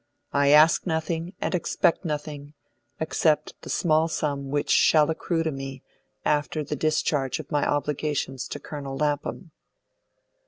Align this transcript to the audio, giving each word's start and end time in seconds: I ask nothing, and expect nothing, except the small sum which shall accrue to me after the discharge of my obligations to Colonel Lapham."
I 0.33 0.49
ask 0.49 0.87
nothing, 0.87 1.35
and 1.41 1.53
expect 1.53 2.05
nothing, 2.05 2.55
except 2.99 3.53
the 3.61 3.69
small 3.69 4.07
sum 4.07 4.49
which 4.49 4.71
shall 4.71 5.11
accrue 5.11 5.43
to 5.43 5.51
me 5.51 5.83
after 6.25 6.63
the 6.63 6.75
discharge 6.75 7.37
of 7.39 7.51
my 7.51 7.63
obligations 7.69 8.47
to 8.47 8.59
Colonel 8.59 8.97
Lapham." 8.97 9.51